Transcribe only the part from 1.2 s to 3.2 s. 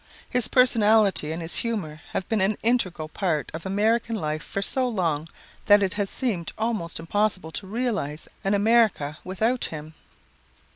and his humor have been an integral